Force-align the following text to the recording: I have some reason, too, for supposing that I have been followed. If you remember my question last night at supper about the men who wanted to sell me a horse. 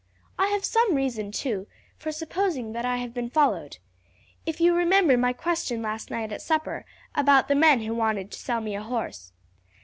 I 0.39 0.47
have 0.47 0.65
some 0.65 0.95
reason, 0.95 1.31
too, 1.31 1.67
for 1.95 2.11
supposing 2.11 2.71
that 2.73 2.85
I 2.85 2.97
have 2.97 3.13
been 3.13 3.29
followed. 3.29 3.77
If 4.47 4.59
you 4.59 4.73
remember 4.73 5.15
my 5.15 5.31
question 5.31 5.83
last 5.83 6.09
night 6.09 6.31
at 6.31 6.41
supper 6.41 6.87
about 7.13 7.47
the 7.47 7.53
men 7.53 7.81
who 7.83 7.93
wanted 7.93 8.31
to 8.31 8.39
sell 8.39 8.61
me 8.61 8.75
a 8.75 8.81
horse. 8.81 9.31